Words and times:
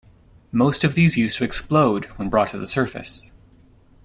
Most 0.51 0.83
of 0.83 0.95
these 0.95 1.15
used 1.15 1.37
to 1.37 1.43
explode 1.43 2.05
when 2.15 2.27
brought 2.31 2.47
to 2.49 2.57
the 2.57 2.65
surface. 2.65 3.29